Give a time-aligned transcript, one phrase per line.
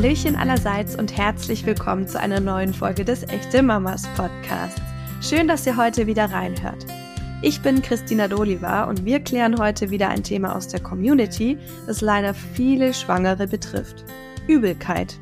[0.00, 4.80] Hallöchen allerseits und herzlich willkommen zu einer neuen Folge des Echte Mamas Podcasts.
[5.20, 6.86] Schön, dass ihr heute wieder reinhört.
[7.42, 12.00] Ich bin Christina Doliva und wir klären heute wieder ein Thema aus der Community, das
[12.00, 14.06] leider viele Schwangere betrifft.
[14.48, 15.18] Übelkeit.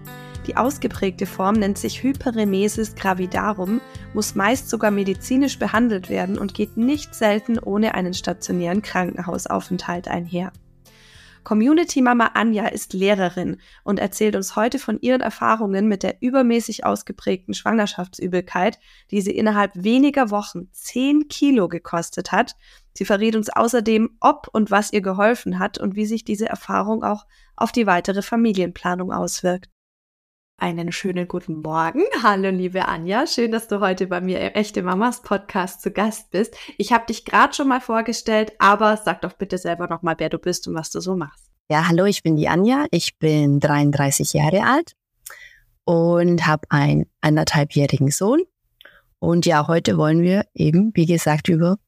[0.46, 3.80] Die ausgeprägte Form nennt sich Hyperemesis gravidarum,
[4.14, 10.52] muss meist sogar medizinisch behandelt werden und geht nicht selten ohne einen stationären Krankenhausaufenthalt einher.
[11.44, 16.84] Community Mama Anja ist Lehrerin und erzählt uns heute von ihren Erfahrungen mit der übermäßig
[16.84, 18.78] ausgeprägten Schwangerschaftsübelkeit,
[19.10, 22.56] die sie innerhalb weniger Wochen 10 Kilo gekostet hat.
[22.92, 27.02] Sie verrät uns außerdem, ob und was ihr geholfen hat und wie sich diese Erfahrung
[27.04, 29.70] auch auf die weitere Familienplanung auswirkt.
[30.60, 32.02] Einen schönen guten Morgen.
[32.24, 33.28] Hallo, liebe Anja.
[33.28, 36.56] Schön, dass du heute bei mir im Echte Mamas Podcast zu Gast bist.
[36.78, 40.38] Ich habe dich gerade schon mal vorgestellt, aber sag doch bitte selber nochmal, wer du
[40.38, 41.48] bist und was du so machst.
[41.70, 42.86] Ja, hallo, ich bin die Anja.
[42.90, 44.94] Ich bin 33 Jahre alt
[45.84, 48.42] und habe einen anderthalbjährigen Sohn.
[49.20, 51.78] Und ja, heute wollen wir eben, wie gesagt, über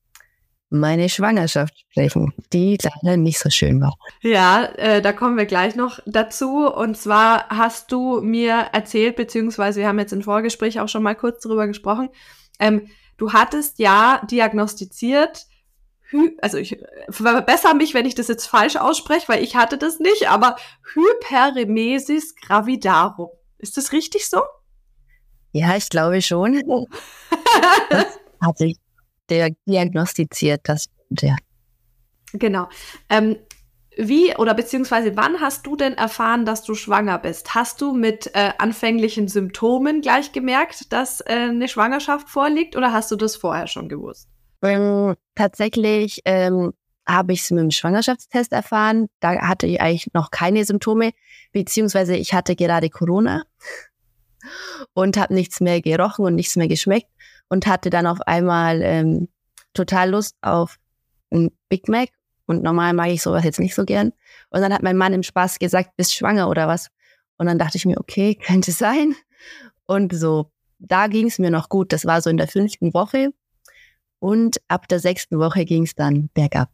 [0.70, 3.96] meine Schwangerschaft sprechen, die leider nicht so schön war.
[4.22, 6.66] Ja, äh, da kommen wir gleich noch dazu.
[6.66, 11.16] Und zwar hast du mir erzählt, beziehungsweise wir haben jetzt im Vorgespräch auch schon mal
[11.16, 12.08] kurz darüber gesprochen,
[12.60, 15.46] ähm, du hattest ja diagnostiziert,
[16.40, 20.28] also ich verbessere mich, wenn ich das jetzt falsch ausspreche, weil ich hatte das nicht,
[20.28, 20.56] aber
[20.94, 23.30] Hyperemesis gravidarum.
[23.58, 24.40] Ist das richtig so?
[25.52, 26.54] Ja, ich glaube schon.
[27.90, 28.06] das
[28.40, 28.76] hatte ich
[29.66, 30.86] diagnostiziert, das
[31.20, 31.36] ja.
[32.32, 32.68] Genau.
[33.08, 33.36] Ähm,
[33.96, 37.54] wie oder beziehungsweise wann hast du denn erfahren, dass du schwanger bist?
[37.54, 43.10] Hast du mit äh, anfänglichen Symptomen gleich gemerkt, dass äh, eine Schwangerschaft vorliegt oder hast
[43.10, 44.28] du das vorher schon gewusst?
[44.62, 46.72] Ähm, tatsächlich ähm,
[47.06, 49.08] habe ich es mit dem Schwangerschaftstest erfahren.
[49.18, 51.10] Da hatte ich eigentlich noch keine Symptome,
[51.52, 53.42] beziehungsweise ich hatte gerade Corona
[54.94, 57.08] und habe nichts mehr gerochen und nichts mehr geschmeckt
[57.50, 59.28] und hatte dann auf einmal ähm,
[59.74, 60.78] total Lust auf
[61.30, 62.08] ein Big Mac.
[62.46, 64.12] Und normal mag ich sowas jetzt nicht so gern.
[64.48, 66.88] Und dann hat mein Mann im Spaß gesagt, bist schwanger oder was?
[67.36, 69.14] Und dann dachte ich mir, okay, könnte sein.
[69.86, 71.92] Und so, da ging es mir noch gut.
[71.92, 73.32] Das war so in der fünften Woche.
[74.18, 76.70] Und ab der sechsten Woche ging es dann bergab.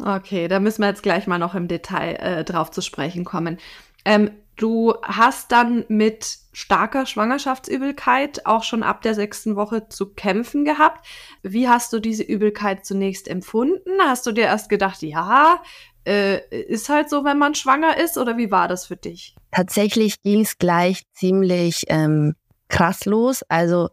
[0.00, 3.58] Okay, da müssen wir jetzt gleich mal noch im Detail äh, drauf zu sprechen kommen.
[4.04, 4.30] Ähm,
[4.62, 11.04] Du hast dann mit starker Schwangerschaftsübelkeit auch schon ab der sechsten Woche zu kämpfen gehabt.
[11.42, 13.90] Wie hast du diese Übelkeit zunächst empfunden?
[14.00, 15.60] Hast du dir erst gedacht, ja,
[16.06, 19.34] äh, ist halt so, wenn man schwanger ist, oder wie war das für dich?
[19.50, 22.36] Tatsächlich ging es gleich ziemlich ähm,
[22.68, 23.42] krass los.
[23.48, 23.88] Also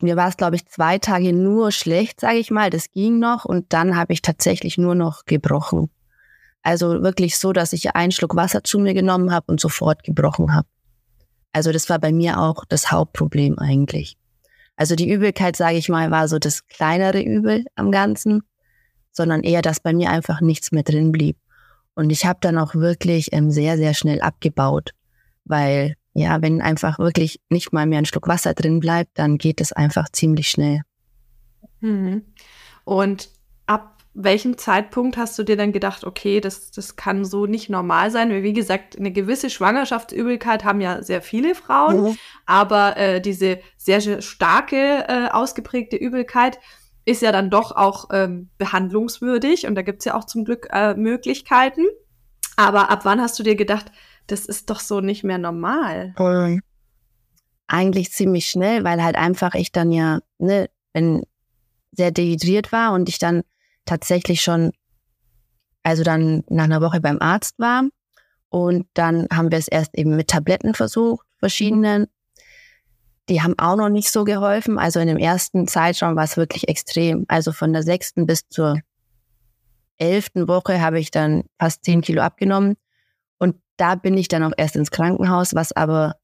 [0.00, 2.70] mir war es, glaube ich, zwei Tage nur schlecht, sage ich mal.
[2.70, 5.90] Das ging noch und dann habe ich tatsächlich nur noch gebrochen.
[6.64, 10.54] Also wirklich so, dass ich einen Schluck Wasser zu mir genommen habe und sofort gebrochen
[10.54, 10.66] habe.
[11.52, 14.16] Also das war bei mir auch das Hauptproblem eigentlich.
[14.74, 18.42] Also die Übelkeit, sage ich mal, war so das kleinere Übel am Ganzen,
[19.12, 21.36] sondern eher, dass bei mir einfach nichts mehr drin blieb.
[21.94, 24.90] Und ich habe dann auch wirklich ähm, sehr, sehr schnell abgebaut,
[25.44, 29.60] weil ja, wenn einfach wirklich nicht mal mehr ein Schluck Wasser drin bleibt, dann geht
[29.60, 30.80] es einfach ziemlich schnell.
[31.80, 32.22] Mhm.
[32.84, 33.28] Und
[33.66, 38.10] ab welchem Zeitpunkt hast du dir dann gedacht, okay, das, das kann so nicht normal
[38.10, 38.30] sein?
[38.30, 42.18] Weil, wie gesagt, eine gewisse Schwangerschaftsübelkeit haben ja sehr viele Frauen, mhm.
[42.46, 46.60] aber äh, diese sehr, sehr starke, äh, ausgeprägte Übelkeit
[47.04, 50.94] ist ja dann doch auch ähm, behandlungswürdig und da gibt's ja auch zum Glück äh,
[50.94, 51.84] Möglichkeiten.
[52.56, 53.90] Aber ab wann hast du dir gedacht,
[54.28, 56.14] das ist doch so nicht mehr normal?
[56.18, 56.62] Mhm.
[57.66, 61.24] Eigentlich ziemlich schnell, weil halt einfach ich dann ja, ne, wenn
[61.92, 63.42] sehr dehydriert war und ich dann
[63.84, 64.72] tatsächlich schon,
[65.82, 67.84] also dann nach einer Woche beim Arzt war.
[68.48, 72.06] Und dann haben wir es erst eben mit Tabletten versucht, verschiedenen.
[73.28, 74.78] Die haben auch noch nicht so geholfen.
[74.78, 77.24] Also in dem ersten Zeitraum war es wirklich extrem.
[77.28, 78.78] Also von der sechsten bis zur
[79.98, 82.76] elften Woche habe ich dann fast zehn Kilo abgenommen.
[83.38, 86.16] Und da bin ich dann auch erst ins Krankenhaus, was aber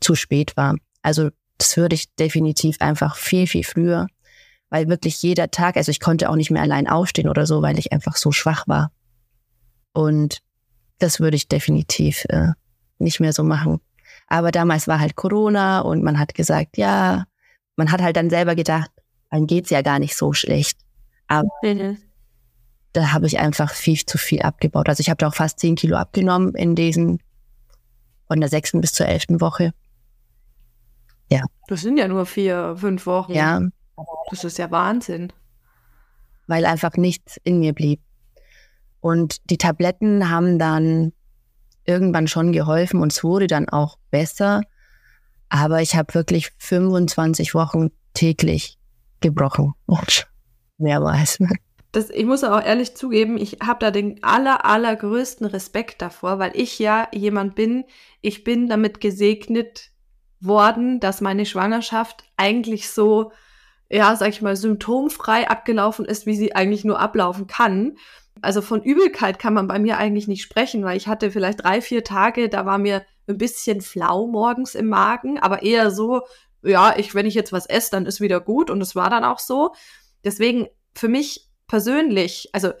[0.00, 0.76] zu spät war.
[1.02, 4.06] Also das würde ich definitiv einfach viel, viel früher
[4.70, 7.78] weil wirklich jeder Tag, also ich konnte auch nicht mehr allein aufstehen oder so, weil
[7.78, 8.92] ich einfach so schwach war.
[9.92, 10.38] Und
[10.98, 12.52] das würde ich definitiv äh,
[12.98, 13.80] nicht mehr so machen.
[14.28, 17.24] Aber damals war halt Corona und man hat gesagt, ja,
[17.76, 18.90] man hat halt dann selber gedacht,
[19.30, 20.78] dann geht's ja gar nicht so schlecht.
[21.26, 21.98] Aber mhm.
[22.92, 24.88] da habe ich einfach viel zu viel abgebaut.
[24.88, 27.20] Also ich habe da auch fast zehn Kilo abgenommen in diesen
[28.28, 29.72] von der sechsten bis zur elften Woche.
[31.28, 31.42] Ja.
[31.66, 33.32] Das sind ja nur vier, fünf Wochen.
[33.32, 33.62] Ja,
[34.30, 35.32] das ist ja Wahnsinn.
[36.46, 38.00] Weil einfach nichts in mir blieb.
[39.00, 41.12] Und die Tabletten haben dann
[41.84, 44.62] irgendwann schon geholfen und es wurde dann auch besser.
[45.48, 48.78] Aber ich habe wirklich 25 Wochen täglich
[49.20, 50.28] gebrochen und
[50.78, 51.38] mehrmals.
[51.92, 56.52] Das, ich muss auch ehrlich zugeben, ich habe da den aller, allergrößten Respekt davor, weil
[56.54, 57.84] ich ja jemand bin,
[58.20, 59.90] ich bin damit gesegnet
[60.40, 63.32] worden, dass meine Schwangerschaft eigentlich so,
[63.90, 67.96] ja, sag ich mal, symptomfrei abgelaufen ist, wie sie eigentlich nur ablaufen kann.
[68.40, 71.82] Also von Übelkeit kann man bei mir eigentlich nicht sprechen, weil ich hatte vielleicht drei,
[71.82, 76.22] vier Tage, da war mir ein bisschen flau morgens im Magen, aber eher so,
[76.62, 79.24] ja, ich, wenn ich jetzt was esse, dann ist wieder gut und es war dann
[79.24, 79.72] auch so.
[80.24, 82.72] Deswegen für mich persönlich, also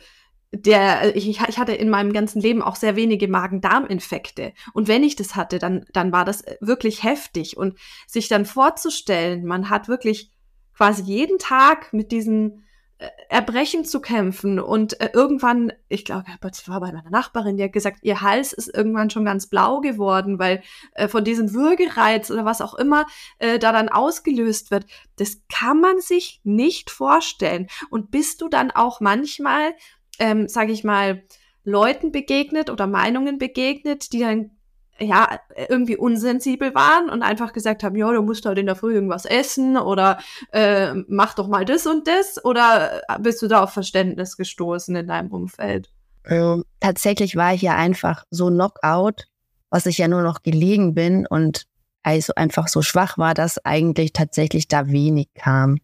[0.52, 4.52] der, ich, ich hatte in meinem ganzen Leben auch sehr wenige Magen-Darm-Infekte.
[4.74, 7.56] Und wenn ich das hatte, dann, dann war das wirklich heftig.
[7.56, 10.32] Und sich dann vorzustellen, man hat wirklich
[10.80, 12.64] quasi jeden Tag mit diesen
[12.96, 17.64] äh, Erbrechen zu kämpfen und äh, irgendwann, ich glaube, das war bei meiner Nachbarin, die
[17.64, 20.62] hat gesagt, ihr Hals ist irgendwann schon ganz blau geworden, weil
[20.94, 23.04] äh, von diesem Würgereiz oder was auch immer
[23.40, 24.86] äh, da dann ausgelöst wird.
[25.16, 27.66] Das kann man sich nicht vorstellen.
[27.90, 29.74] Und bist du dann auch manchmal,
[30.18, 31.24] ähm, sage ich mal,
[31.62, 34.52] Leuten begegnet oder Meinungen begegnet, die dann
[35.00, 38.94] ja, irgendwie unsensibel waren und einfach gesagt haben, ja, du musst heute in der Früh
[38.94, 40.18] irgendwas essen oder
[40.52, 45.06] äh, mach doch mal das und das oder bist du da auf Verständnis gestoßen in
[45.06, 45.90] deinem Umfeld?
[46.26, 49.26] Ähm, tatsächlich war ich ja einfach so Knockout,
[49.70, 51.66] was ich ja nur noch gelegen bin und
[52.02, 55.78] also einfach so schwach war, dass eigentlich tatsächlich da wenig kam,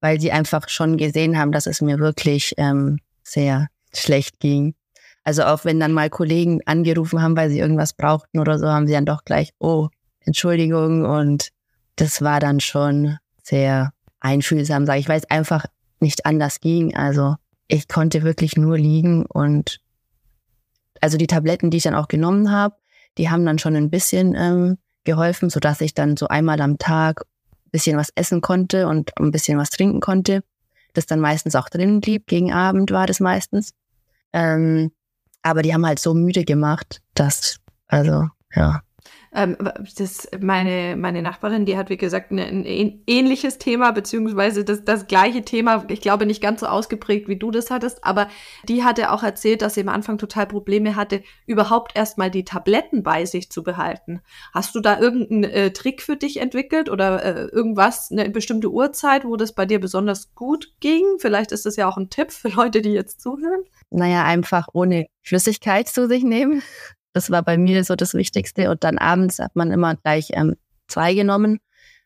[0.00, 4.74] weil sie einfach schon gesehen haben, dass es mir wirklich ähm, sehr schlecht ging.
[5.24, 8.86] Also auch wenn dann mal Kollegen angerufen haben, weil sie irgendwas brauchten oder so, haben
[8.86, 9.88] sie dann doch gleich, oh,
[10.20, 11.04] Entschuldigung.
[11.04, 11.48] Und
[11.96, 15.64] das war dann schon sehr einfühlsam, sage ich, weil es einfach
[16.00, 16.94] nicht anders ging.
[16.94, 17.36] Also
[17.68, 19.80] ich konnte wirklich nur liegen und
[21.00, 22.76] also die Tabletten, die ich dann auch genommen habe,
[23.18, 26.78] die haben dann schon ein bisschen ähm, geholfen, so dass ich dann so einmal am
[26.78, 27.22] Tag
[27.52, 30.42] ein bisschen was essen konnte und ein bisschen was trinken konnte.
[30.92, 32.26] Das dann meistens auch drin blieb.
[32.26, 33.72] Gegen Abend war das meistens.
[34.32, 34.92] Ähm,
[35.44, 38.80] aber die haben halt so müde gemacht, dass, also, ja.
[39.36, 39.56] Ähm,
[39.98, 45.08] das, meine, meine Nachbarin, die hat, wie gesagt, ein, ein ähnliches Thema, beziehungsweise das, das
[45.08, 48.28] gleiche Thema, ich glaube nicht ganz so ausgeprägt, wie du das hattest, aber
[48.68, 53.02] die hatte auch erzählt, dass sie am Anfang total Probleme hatte, überhaupt erstmal die Tabletten
[53.02, 54.20] bei sich zu behalten.
[54.52, 59.24] Hast du da irgendeinen äh, Trick für dich entwickelt oder äh, irgendwas, eine bestimmte Uhrzeit,
[59.24, 61.02] wo das bei dir besonders gut ging?
[61.18, 63.64] Vielleicht ist das ja auch ein Tipp für Leute, die jetzt zuhören.
[63.94, 66.62] Naja, einfach ohne Flüssigkeit zu sich nehmen.
[67.12, 68.70] Das war bei mir so das Wichtigste.
[68.70, 70.56] Und dann abends hat man immer gleich ähm,
[70.88, 71.60] zwei genommen,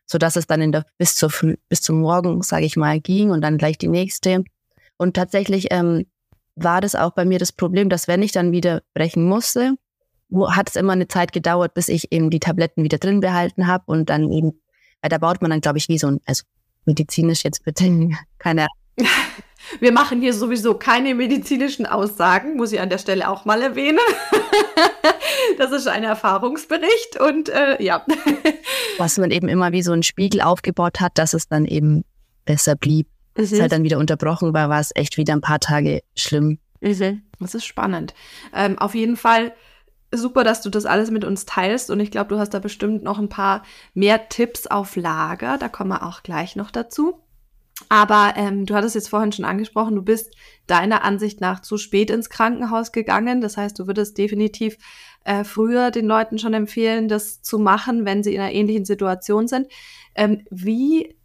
[0.05, 1.31] so dass es dann in der bis zur
[1.67, 4.43] bis zum Morgen, sage ich mal, ging und dann gleich die nächste.
[4.97, 6.05] Und tatsächlich ähm,
[6.55, 9.75] war das auch bei mir das Problem, dass wenn ich dann wieder brechen musste,
[10.49, 13.85] hat es immer eine Zeit gedauert, bis ich eben die Tabletten wieder drin behalten habe
[13.87, 14.61] und dann eben,
[15.01, 16.43] weil da baut man dann, glaube ich, wie so ein, also
[16.85, 18.67] medizinisch jetzt bitte keine
[19.79, 23.99] Wir machen hier sowieso keine medizinischen Aussagen, muss ich an der Stelle auch mal erwähnen.
[25.57, 28.05] das ist ein Erfahrungsbericht und äh, ja.
[28.97, 32.03] Was man eben immer wie so ein Spiegel aufgebaut hat, dass es dann eben
[32.45, 33.07] besser blieb.
[33.37, 33.43] Mhm.
[33.43, 36.59] Es halt dann wieder unterbrochen war, war es echt wieder ein paar Tage schlimm.
[36.81, 37.23] Mhm.
[37.39, 38.13] Das ist spannend.
[38.53, 39.53] Ähm, auf jeden Fall
[40.11, 43.03] super, dass du das alles mit uns teilst und ich glaube, du hast da bestimmt
[43.03, 43.63] noch ein paar
[43.93, 45.57] mehr Tipps auf Lager.
[45.57, 47.19] Da kommen wir auch gleich noch dazu.
[47.87, 50.35] Aber ähm, du hattest jetzt vorhin schon angesprochen, du bist
[50.67, 53.41] deiner Ansicht nach zu spät ins Krankenhaus gegangen.
[53.41, 54.77] Das heißt, du würdest definitiv
[55.23, 59.47] äh, früher den Leuten schon empfehlen, das zu machen, wenn sie in einer ähnlichen Situation
[59.47, 59.67] sind.
[60.15, 61.15] Ähm, wie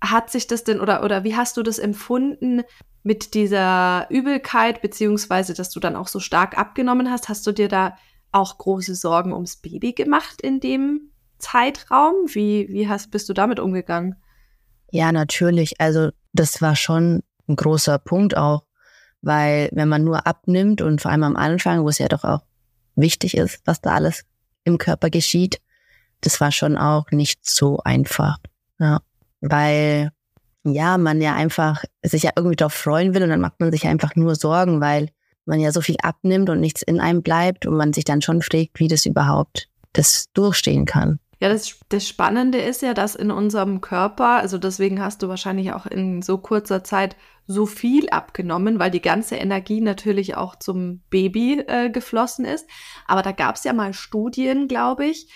[0.00, 2.62] hat sich das denn oder, oder wie hast du das empfunden
[3.02, 7.28] mit dieser Übelkeit, beziehungsweise dass du dann auch so stark abgenommen hast?
[7.28, 7.96] Hast du dir da
[8.32, 12.14] auch große Sorgen ums Baby gemacht in dem Zeitraum?
[12.26, 14.16] Wie, wie hast, bist du damit umgegangen?
[14.90, 15.80] Ja, natürlich.
[15.80, 18.64] Also das war schon ein großer Punkt auch,
[19.22, 22.42] weil wenn man nur abnimmt und vor allem am Anfang, wo es ja doch auch
[22.96, 24.24] wichtig ist, was da alles
[24.64, 25.60] im Körper geschieht,
[26.20, 28.38] das war schon auch nicht so einfach.
[28.78, 29.00] Ja,
[29.40, 30.10] weil
[30.64, 33.86] ja, man ja einfach sich ja irgendwie darauf freuen will und dann macht man sich
[33.86, 35.08] einfach nur Sorgen, weil
[35.46, 38.42] man ja so viel abnimmt und nichts in einem bleibt und man sich dann schon
[38.42, 41.18] fragt, wie das überhaupt das durchstehen kann.
[41.40, 45.72] Ja, das, das Spannende ist ja, dass in unserem Körper, also deswegen hast du wahrscheinlich
[45.72, 47.16] auch in so kurzer Zeit
[47.46, 52.68] so viel abgenommen, weil die ganze Energie natürlich auch zum Baby äh, geflossen ist.
[53.06, 55.28] Aber da gab es ja mal Studien, glaube ich,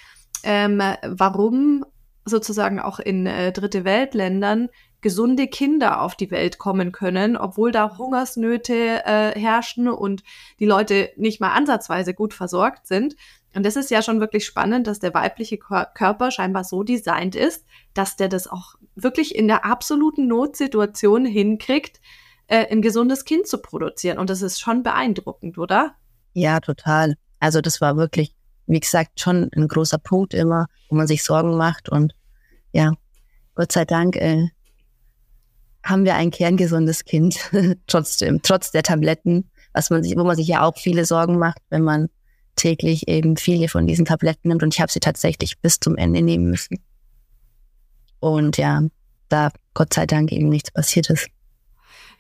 [0.43, 1.87] ähm, warum
[2.27, 4.69] sozusagen auch in äh, dritte Weltländern
[5.01, 10.23] gesunde Kinder auf die Welt kommen können, obwohl da Hungersnöte äh, herrschen und
[10.61, 13.17] die Leute nicht mal ansatzweise gut versorgt sind
[13.55, 17.65] Und das ist ja schon wirklich spannend, dass der weibliche Körper scheinbar so designt ist,
[17.95, 22.01] dass der das auch wirklich in der absoluten Notsituation hinkriegt,
[22.47, 24.19] äh, ein gesundes Kind zu produzieren.
[24.19, 25.95] Und das ist schon beeindruckend, oder?
[26.33, 27.15] Ja, total.
[27.39, 28.35] Also das war wirklich,
[28.67, 31.89] wie gesagt, schon ein großer Punkt immer, wo man sich Sorgen macht.
[31.89, 32.15] Und
[32.73, 32.93] ja,
[33.55, 34.49] Gott sei Dank äh,
[35.85, 37.39] haben wir ein kerngesundes Kind
[37.87, 41.59] trotzdem, trotz der Tabletten, was man sich, wo man sich ja auch viele Sorgen macht,
[41.71, 42.09] wenn man
[42.57, 44.63] täglich eben viele von diesen Tabletten nimmt.
[44.63, 46.79] Und ich habe sie tatsächlich bis zum Ende nehmen müssen.
[48.21, 48.83] Und ja,
[49.29, 51.29] da Gott sei Dank eben nichts passiert ist.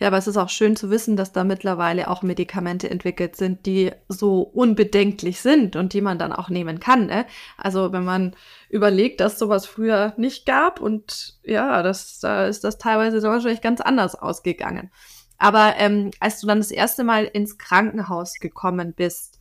[0.00, 3.64] Ja, aber es ist auch schön zu wissen, dass da mittlerweile auch Medikamente entwickelt sind,
[3.64, 7.06] die so unbedenklich sind und die man dann auch nehmen kann.
[7.06, 7.26] Ne?
[7.56, 8.34] Also wenn man
[8.68, 13.80] überlegt, dass sowas früher nicht gab und ja, das, da ist das teilweise wahrscheinlich ganz
[13.80, 14.90] anders ausgegangen.
[15.38, 19.33] Aber ähm, als du dann das erste Mal ins Krankenhaus gekommen bist,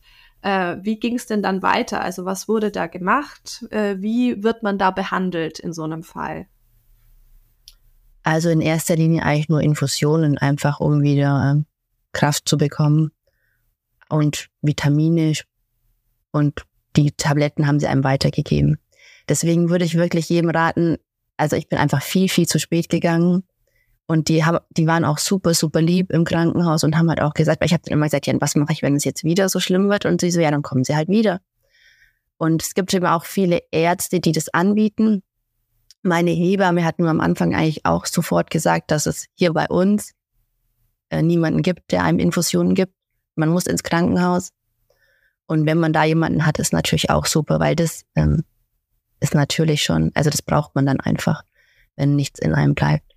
[0.44, 2.02] äh, wie ging es denn dann weiter?
[2.02, 3.64] Also was wurde da gemacht?
[3.70, 6.46] Äh, wie wird man da behandelt in so einem Fall?
[8.22, 11.64] Also in erster Linie eigentlich nur Infusionen, einfach um wieder äh,
[12.12, 13.10] Kraft zu bekommen
[14.10, 15.32] und Vitamine
[16.30, 16.62] und
[16.96, 18.78] die Tabletten haben sie einem weitergegeben.
[19.28, 20.98] Deswegen würde ich wirklich jedem raten,
[21.38, 23.44] also ich bin einfach viel, viel zu spät gegangen
[24.06, 27.32] und die haben, die waren auch super, super lieb im Krankenhaus und haben halt auch
[27.32, 29.48] gesagt, weil ich habe dann immer gesagt, ja, was mache ich, wenn es jetzt wieder
[29.48, 30.04] so schlimm wird?
[30.04, 31.40] Und sie so, ja, dann kommen sie halt wieder.
[32.36, 35.22] Und es gibt eben auch viele Ärzte, die das anbieten.
[36.02, 40.12] Meine Hebamme hat nur am Anfang eigentlich auch sofort gesagt, dass es hier bei uns
[41.08, 42.92] äh, niemanden gibt, der einem Infusionen gibt.
[43.36, 44.50] Man muss ins Krankenhaus.
[45.46, 48.44] Und wenn man da jemanden hat, ist natürlich auch super, weil das ähm,
[49.20, 51.42] ist natürlich schon, also das braucht man dann einfach,
[51.96, 53.13] wenn nichts in einem bleibt.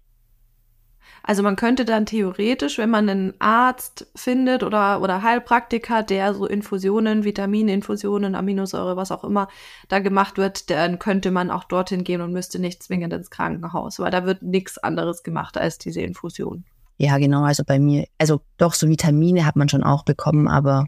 [1.27, 6.45] Also man könnte dann theoretisch, wenn man einen Arzt findet oder, oder Heilpraktiker, der so
[6.45, 9.49] Infusionen, Vitamininfusionen, Aminosäure, was auch immer
[9.89, 13.99] da gemacht wird, dann könnte man auch dorthin gehen und müsste nicht zwingend ins Krankenhaus,
[13.99, 16.63] weil da wird nichts anderes gemacht als diese Infusion.
[16.95, 17.43] Ja, genau.
[17.43, 20.85] Also bei mir, also doch so Vitamine hat man schon auch bekommen, aber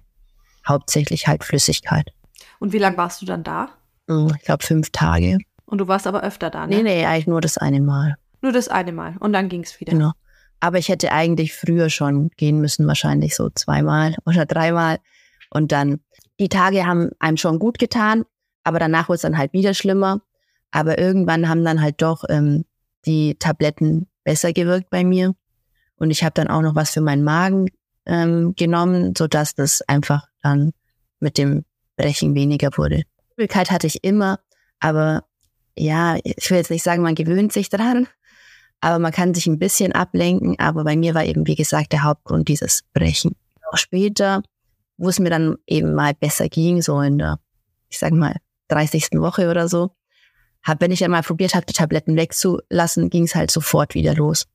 [0.66, 2.14] hauptsächlich halt Flüssigkeit.
[2.60, 3.72] Und wie lange warst du dann da?
[4.08, 5.40] Hm, ich glaube fünf Tage.
[5.66, 6.78] Und du warst aber öfter da, ne?
[6.78, 8.16] Nee, nee, eigentlich nur das eine Mal.
[8.42, 9.18] Nur das eine Mal.
[9.20, 9.92] Und dann ging es wieder.
[9.92, 10.14] Genau.
[10.60, 15.00] Aber ich hätte eigentlich früher schon gehen müssen, wahrscheinlich so zweimal oder dreimal.
[15.50, 16.02] Und dann,
[16.40, 18.26] die Tage haben einem schon gut getan,
[18.64, 20.22] aber danach wurde es dann halt wieder schlimmer.
[20.72, 22.66] Aber irgendwann haben dann halt doch ähm,
[23.06, 25.34] die Tabletten besser gewirkt bei mir.
[25.96, 27.68] Und ich habe dann auch noch was für meinen Magen
[28.06, 30.72] ähm, genommen, sodass das einfach dann
[31.20, 31.66] mit dem
[31.98, 33.04] Brechen weniger wurde.
[33.36, 34.40] Übelkeit hatte ich immer,
[34.80, 35.24] aber
[35.78, 38.08] ja, ich will jetzt nicht sagen, man gewöhnt sich dran,
[38.82, 40.58] aber man kann sich ein bisschen ablenken.
[40.60, 43.36] Aber bei mir war eben, wie gesagt, der Hauptgrund dieses Brechen.
[43.72, 44.42] Auch später,
[44.98, 47.40] wo es mir dann eben mal besser ging, so in der,
[47.90, 48.36] ich sag mal,
[48.70, 49.10] 30.
[49.14, 49.92] Woche oder so,
[50.64, 54.14] hab, wenn ich dann mal probiert habe, die Tabletten wegzulassen, ging es halt sofort wieder
[54.14, 54.46] los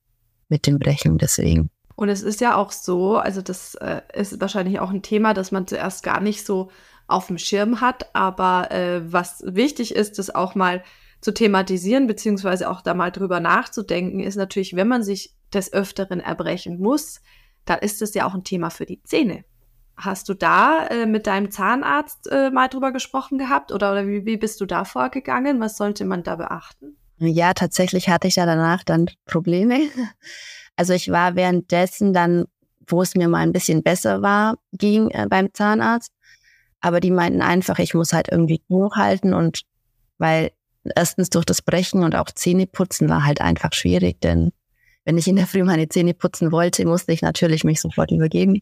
[0.48, 1.18] mit dem Brechen.
[1.18, 1.70] Deswegen.
[1.96, 5.52] Und es ist ja auch so, also das äh, ist wahrscheinlich auch ein Thema, das
[5.52, 6.70] man zuerst gar nicht so
[7.06, 8.14] auf dem Schirm hat.
[8.14, 10.82] Aber äh, was wichtig ist, ist auch mal
[11.24, 16.20] zu thematisieren, beziehungsweise auch da mal drüber nachzudenken, ist natürlich, wenn man sich des Öfteren
[16.20, 17.22] erbrechen muss,
[17.64, 19.44] dann ist es ja auch ein Thema für die Zähne.
[19.96, 24.26] Hast du da äh, mit deinem Zahnarzt äh, mal drüber gesprochen gehabt oder, oder wie,
[24.26, 25.60] wie bist du da vorgegangen?
[25.60, 26.98] Was sollte man da beachten?
[27.16, 29.80] Ja, tatsächlich hatte ich ja danach dann Probleme.
[30.76, 32.46] Also ich war währenddessen dann,
[32.88, 36.10] wo es mir mal ein bisschen besser war, ging äh, beim Zahnarzt.
[36.80, 39.62] Aber die meinten einfach, ich muss halt irgendwie hochhalten und
[40.18, 40.50] weil
[40.94, 44.52] erstens durch das Brechen und auch Zähneputzen war halt einfach schwierig, denn
[45.04, 48.60] wenn ich in der Früh meine Zähne putzen wollte, musste ich natürlich mich sofort übergeben.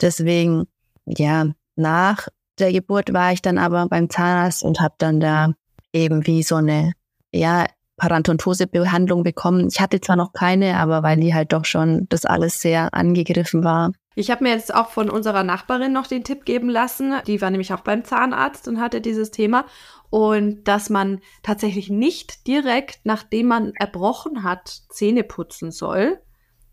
[0.00, 0.64] Deswegen,
[1.04, 2.28] ja, nach
[2.58, 5.52] der Geburt war ich dann aber beim Zahnarzt und habe dann da
[5.92, 6.92] eben wie so eine,
[7.32, 7.66] ja,
[7.96, 9.68] Parantontose-Behandlung bekommen.
[9.68, 13.62] Ich hatte zwar noch keine, aber weil die halt doch schon das alles sehr angegriffen
[13.62, 13.92] war.
[14.14, 17.14] Ich habe mir jetzt auch von unserer Nachbarin noch den Tipp geben lassen.
[17.26, 19.66] Die war nämlich auch beim Zahnarzt und hatte dieses Thema
[20.10, 26.20] und dass man tatsächlich nicht direkt, nachdem man erbrochen hat, Zähne putzen soll,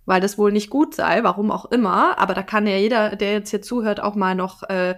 [0.05, 2.17] weil das wohl nicht gut sei, warum auch immer.
[2.17, 4.95] Aber da kann ja jeder, der jetzt hier zuhört, auch mal noch äh,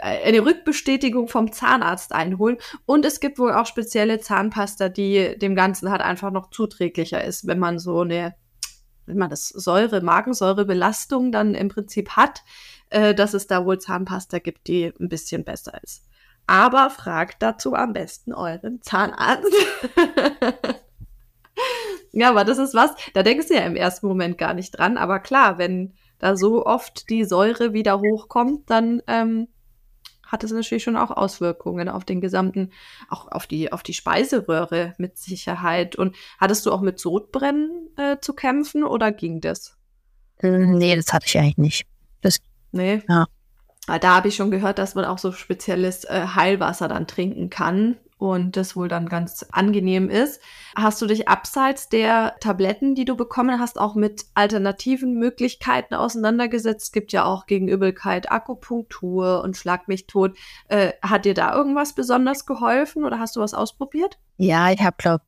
[0.00, 2.56] eine Rückbestätigung vom Zahnarzt einholen.
[2.86, 7.46] Und es gibt wohl auch spezielle Zahnpasta, die dem Ganzen halt einfach noch zuträglicher ist,
[7.46, 8.36] wenn man so eine,
[9.04, 12.42] wenn man das Säure, Magensäurebelastung dann im Prinzip hat,
[12.88, 16.04] äh, dass es da wohl Zahnpasta gibt, die ein bisschen besser ist.
[16.46, 19.52] Aber fragt dazu am besten euren Zahnarzt.
[22.12, 24.96] ja, aber das ist was, da denkst du ja im ersten Moment gar nicht dran.
[24.96, 29.48] Aber klar, wenn da so oft die Säure wieder hochkommt, dann ähm,
[30.24, 32.70] hat es natürlich schon auch Auswirkungen auf den gesamten,
[33.08, 35.94] auch auf die, auf die Speiseröhre mit Sicherheit.
[35.94, 39.76] Und hattest du auch mit Sodbrennen äh, zu kämpfen oder ging das?
[40.38, 41.86] Hm, nee, das hatte ich eigentlich nicht.
[42.22, 42.38] Das,
[42.72, 43.02] nee.
[43.08, 43.26] Ja.
[43.86, 47.96] Da habe ich schon gehört, dass man auch so spezielles äh, Heilwasser dann trinken kann
[48.22, 50.40] und das wohl dann ganz angenehm ist.
[50.76, 56.84] Hast du dich abseits der Tabletten, die du bekommen hast, auch mit alternativen Möglichkeiten auseinandergesetzt?
[56.84, 60.38] Es gibt ja auch gegen Übelkeit Akupunktur und Schlag mich tot.
[60.68, 64.18] Äh, hat dir da irgendwas besonders geholfen oder hast du was ausprobiert?
[64.36, 65.24] Ja, ich habe, glaube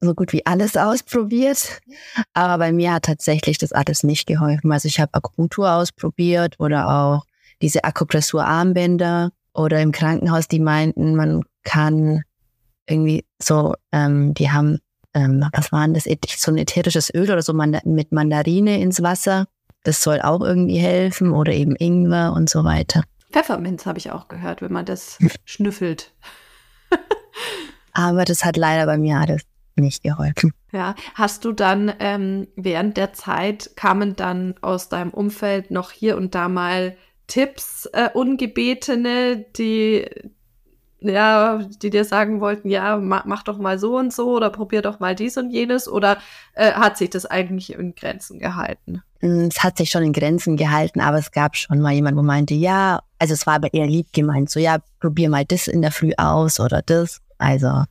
[0.00, 1.80] so gut wie alles ausprobiert.
[2.32, 4.70] Aber bei mir hat tatsächlich das alles nicht geholfen.
[4.70, 7.24] Also ich habe Akupunktur ausprobiert oder auch
[7.62, 12.22] diese Akupressur-Armbänder oder im Krankenhaus, die meinten, man kann
[12.88, 14.78] irgendwie so, ähm, die haben,
[15.14, 19.46] ähm, was waren das, so ein ätherisches Öl oder so mit Mandarine ins Wasser.
[19.82, 23.04] Das soll auch irgendwie helfen oder eben Ingwer und so weiter.
[23.32, 26.12] Pfefferminz habe ich auch gehört, wenn man das schnüffelt.
[27.92, 29.42] Aber das hat leider bei mir alles
[29.76, 30.52] nicht geholfen.
[30.72, 36.16] Ja, hast du dann ähm, während der Zeit kamen dann aus deinem Umfeld noch hier
[36.16, 40.06] und da mal Tipps, äh, ungebetene, die
[41.00, 44.82] ja, die dir sagen wollten, ja, mach, mach, doch mal so und so oder probier
[44.82, 46.18] doch mal dies und jenes oder
[46.54, 49.02] äh, hat sich das eigentlich in Grenzen gehalten?
[49.20, 52.22] Mm, es hat sich schon in Grenzen gehalten, aber es gab schon mal jemand, wo
[52.22, 55.82] meinte, ja, also es war aber eher lieb gemeint, so ja, probier mal das in
[55.82, 57.20] der Früh aus oder das.
[57.38, 57.84] Also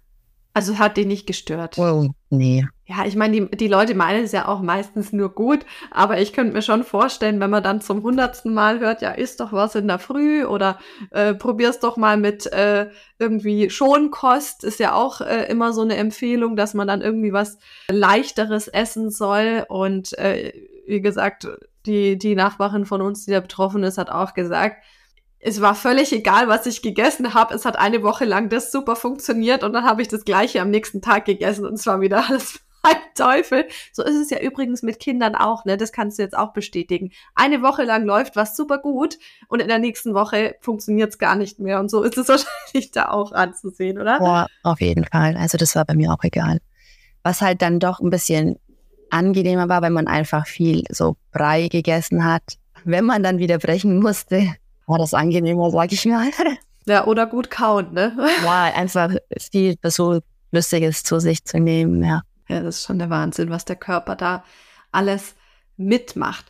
[0.56, 1.78] also hat die nicht gestört.
[1.78, 2.66] Oh, nee.
[2.86, 6.32] Ja, ich meine, die, die Leute meinen es ja auch meistens nur gut, aber ich
[6.32, 9.76] könnte mir schon vorstellen, wenn man dann zum hundertsten Mal hört, ja, isst doch was
[9.76, 10.80] in der Früh oder
[11.12, 12.88] äh, probier's doch mal mit äh,
[13.20, 17.58] irgendwie Schonkost, ist ja auch äh, immer so eine Empfehlung, dass man dann irgendwie was
[17.90, 19.66] leichteres essen soll.
[19.68, 20.54] Und äh,
[20.88, 21.50] wie gesagt,
[21.86, 24.78] die, die Nachbarin von uns, die da betroffen ist, hat auch gesagt,
[25.46, 27.54] es war völlig egal, was ich gegessen habe.
[27.54, 30.72] Es hat eine Woche lang das super funktioniert und dann habe ich das gleiche am
[30.72, 33.68] nächsten Tag gegessen und es war wieder alles ein Teufel.
[33.94, 35.78] So ist es ja übrigens mit Kindern auch, ne?
[35.78, 37.12] Das kannst du jetzt auch bestätigen.
[37.36, 41.36] Eine Woche lang läuft was super gut und in der nächsten Woche funktioniert es gar
[41.36, 41.80] nicht mehr.
[41.80, 44.18] Und so ist es wahrscheinlich da auch anzusehen, oder?
[44.18, 45.38] Boah, auf jeden Fall.
[45.38, 46.60] Also das war bei mir auch egal.
[47.22, 48.58] Was halt dann doch ein bisschen
[49.12, 52.58] angenehmer war, wenn man einfach viel so Brei gegessen hat.
[52.84, 54.56] Wenn man dann wieder brechen musste,
[54.88, 56.30] war das angenehmer, sag ich mal.
[56.88, 58.16] Ja, oder gut kauen, ne?
[58.44, 59.12] Ja, einfach
[59.52, 60.20] viel so
[60.52, 62.22] Lustiges zu sich zu nehmen, ja.
[62.48, 64.44] Ja, das ist schon der Wahnsinn, was der Körper da
[64.92, 65.34] alles
[65.78, 66.46] mitmacht.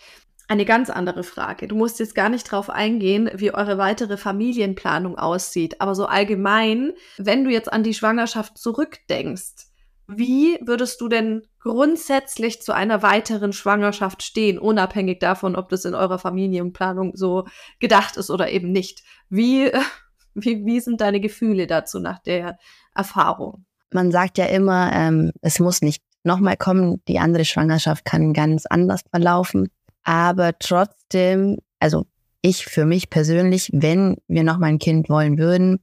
[0.48, 1.68] Eine ganz andere Frage.
[1.68, 6.92] Du musst jetzt gar nicht drauf eingehen, wie eure weitere Familienplanung aussieht, aber so allgemein,
[7.18, 9.68] wenn du jetzt an die Schwangerschaft zurückdenkst,
[10.08, 15.96] wie würdest du denn grundsätzlich zu einer weiteren Schwangerschaft stehen, unabhängig davon, ob das in
[15.96, 17.46] eurer Familienplanung so
[17.80, 19.04] gedacht ist oder eben nicht?
[19.30, 19.72] Wie,
[20.34, 22.58] wie, wie sind deine Gefühle dazu nach der
[22.94, 23.66] Erfahrung?
[23.92, 28.66] Man sagt ja immer, ähm, es muss nicht nochmal kommen, die andere Schwangerschaft kann ganz
[28.66, 29.70] anders verlaufen.
[30.04, 32.06] Aber trotzdem, also
[32.42, 35.80] ich für mich persönlich, wenn wir nochmal ein Kind wollen würden,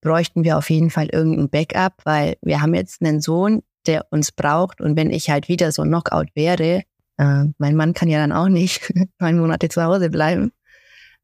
[0.00, 4.32] bräuchten wir auf jeden Fall irgendein Backup, weil wir haben jetzt einen Sohn, der uns
[4.32, 4.80] braucht.
[4.80, 6.82] Und wenn ich halt wieder so Knockout wäre,
[7.18, 10.52] äh, mein Mann kann ja dann auch nicht neun Monate zu Hause bleiben.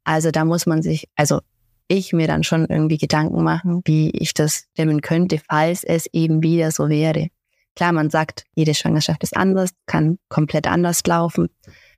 [0.05, 1.41] Also da muss man sich, also
[1.89, 6.43] ich mir dann schon irgendwie Gedanken machen, wie ich das stemmen könnte, falls es eben
[6.43, 7.29] wieder so wäre.
[7.75, 11.49] Klar, man sagt, jede Schwangerschaft ist anders, kann komplett anders laufen.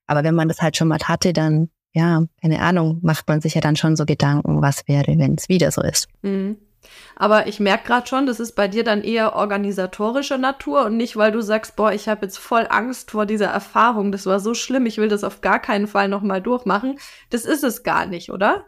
[0.06, 3.54] Aber wenn man das halt schon mal hatte, dann, ja, keine Ahnung, macht man sich
[3.54, 6.08] ja dann schon so Gedanken, was wäre, wenn es wieder so ist.
[6.22, 6.56] Mhm.
[7.16, 11.16] Aber ich merke gerade schon, das ist bei dir dann eher organisatorischer Natur und nicht,
[11.16, 14.54] weil du sagst, boah, ich habe jetzt voll Angst vor dieser Erfahrung, das war so
[14.54, 16.98] schlimm, ich will das auf gar keinen Fall nochmal durchmachen.
[17.30, 18.64] Das ist es gar nicht, oder?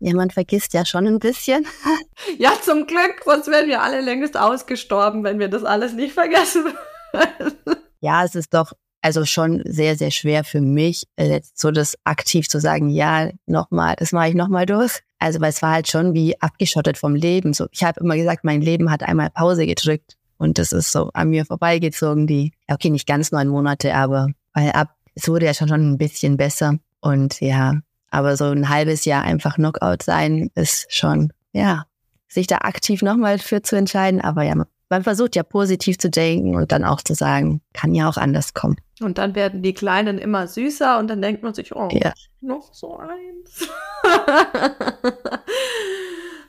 [0.00, 1.66] Ja, man vergisst ja schon ein bisschen.
[2.38, 6.66] ja, zum Glück, sonst wären wir alle längst ausgestorben, wenn wir das alles nicht vergessen
[7.12, 7.56] würden.
[8.00, 8.72] ja, es ist doch
[9.08, 13.96] also schon sehr, sehr schwer für mich, äh, so das aktiv zu sagen, ja, nochmal,
[13.98, 15.00] das mache ich nochmal durch.
[15.18, 17.54] Also, weil es war halt schon wie abgeschottet vom Leben.
[17.54, 21.08] So, ich habe immer gesagt, mein Leben hat einmal Pause gedrückt und das ist so
[21.14, 25.54] an mir vorbeigezogen, die, okay, nicht ganz neun Monate, aber weil ab, es wurde ja
[25.54, 26.74] schon, schon ein bisschen besser.
[27.00, 31.86] Und ja, aber so ein halbes Jahr einfach Knockout sein, ist schon, ja,
[32.28, 34.20] sich da aktiv nochmal für zu entscheiden.
[34.20, 38.08] Aber ja, man versucht ja positiv zu denken und dann auch zu sagen, kann ja
[38.08, 38.76] auch anders kommen.
[39.00, 42.12] Und dann werden die Kleinen immer süßer und dann denkt man sich, oh, ja.
[42.40, 43.68] noch so eins.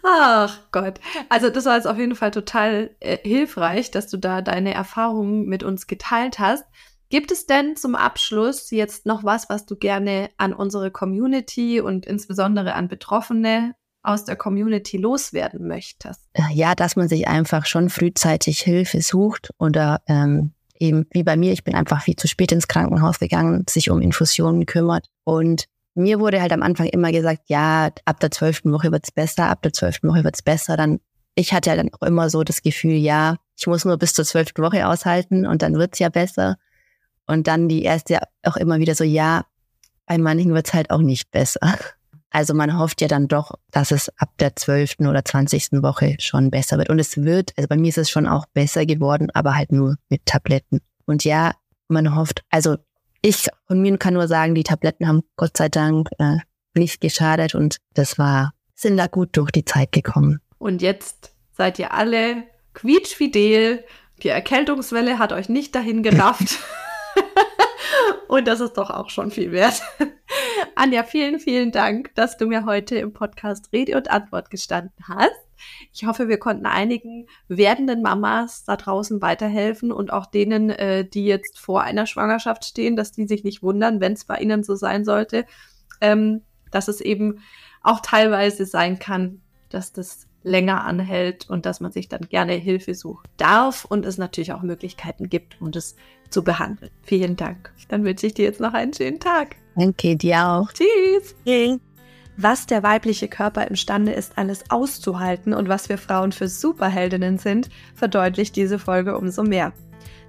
[0.04, 1.00] Ach Gott.
[1.28, 5.46] Also das war jetzt auf jeden Fall total äh, hilfreich, dass du da deine Erfahrungen
[5.46, 6.64] mit uns geteilt hast.
[7.10, 12.06] Gibt es denn zum Abschluss jetzt noch was, was du gerne an unsere Community und
[12.06, 16.22] insbesondere an Betroffene aus der Community loswerden möchtest?
[16.34, 21.36] Äh, ja, dass man sich einfach schon frühzeitig Hilfe sucht oder ähm, eben wie bei
[21.38, 25.08] mir, ich bin einfach viel zu spät ins Krankenhaus gegangen, sich um Infusionen kümmert.
[25.24, 29.50] Und mir wurde halt am Anfang immer gesagt, ja, ab der zwölften Woche wird's besser,
[29.50, 30.78] ab der zwölften Woche wird's besser.
[30.78, 31.00] Dann,
[31.36, 34.26] ich hatte ja dann auch immer so das Gefühl, ja, ich muss nur bis zur
[34.26, 36.56] zwölften Woche aushalten und dann wird's ja besser.
[37.28, 39.46] Und dann die erste auch immer wieder so, ja,
[40.06, 41.60] bei manchen wird's halt auch nicht besser.
[42.32, 46.52] Also man hofft ja dann doch, dass es ab der zwölften oder zwanzigsten Woche schon
[46.52, 46.90] besser wird.
[46.90, 49.96] Und es wird, also bei mir ist es schon auch besser geworden, aber halt nur
[50.10, 50.80] mit Tabletten.
[51.06, 51.54] Und ja,
[51.88, 52.78] man hofft, also
[53.22, 56.38] ich von mir kann nur sagen, die Tabletten haben Gott sei Dank äh,
[56.76, 60.40] nicht geschadet und das war, sind da gut durch die Zeit gekommen.
[60.60, 63.84] Und jetzt seid ihr alle quietschfidel.
[64.22, 66.60] Die Erkältungswelle hat euch nicht dahin gerafft.
[68.28, 69.82] und das ist doch auch schon viel wert.
[70.76, 75.32] Anja, vielen, vielen Dank, dass du mir heute im Podcast Rede und Antwort gestanden hast.
[75.92, 81.26] Ich hoffe, wir konnten einigen werdenden Mamas da draußen weiterhelfen und auch denen, äh, die
[81.26, 84.76] jetzt vor einer Schwangerschaft stehen, dass die sich nicht wundern, wenn es bei ihnen so
[84.76, 85.46] sein sollte,
[86.02, 87.40] ähm, dass es eben
[87.82, 92.94] auch teilweise sein kann, dass das länger anhält und dass man sich dann gerne Hilfe
[92.94, 95.96] suchen darf und es natürlich auch Möglichkeiten gibt, um das
[96.30, 96.92] zu behandeln.
[97.04, 97.72] Vielen Dank.
[97.88, 99.56] Dann wünsche ich dir jetzt noch einen schönen Tag.
[99.76, 100.72] Danke dir auch.
[100.72, 101.36] Tschüss.
[101.46, 101.80] Tschüss.
[102.38, 107.70] Was der weibliche Körper imstande ist, alles auszuhalten und was wir Frauen für Superheldinnen sind,
[107.96, 109.74] verdeutlicht diese Folge umso mehr.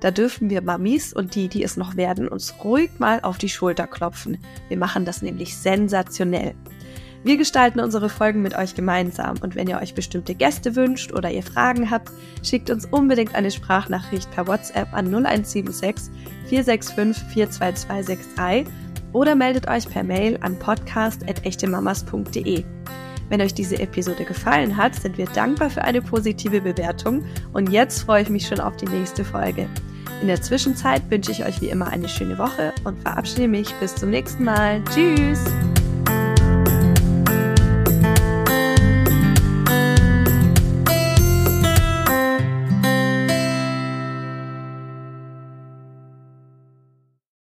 [0.01, 3.49] Da dürfen wir Mamis und die, die es noch werden, uns ruhig mal auf die
[3.49, 4.39] Schulter klopfen.
[4.69, 6.55] Wir machen das nämlich sensationell.
[7.22, 11.30] Wir gestalten unsere Folgen mit euch gemeinsam und wenn ihr euch bestimmte Gäste wünscht oder
[11.30, 12.11] ihr Fragen habt,
[12.42, 16.11] schickt uns unbedingt eine Sprachnachricht per WhatsApp an 0176
[16.46, 18.72] 465 42263
[19.12, 22.64] oder meldet euch per Mail an podcast.echtemamas.de.
[23.28, 28.02] Wenn euch diese Episode gefallen hat, sind wir dankbar für eine positive Bewertung und jetzt
[28.02, 29.68] freue ich mich schon auf die nächste Folge.
[30.22, 33.94] In der Zwischenzeit wünsche ich euch wie immer eine schöne Woche und verabschiede mich bis
[33.94, 34.83] zum nächsten Mal.
[34.92, 35.44] Tschüss!